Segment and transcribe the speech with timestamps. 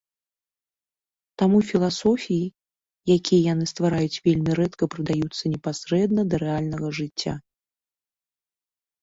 [1.41, 2.47] Таму філасофіі,
[3.17, 7.33] якія яны ствараюць, вельмі рэдка прыдаюцца непасрэдна да рэальнага жыцця.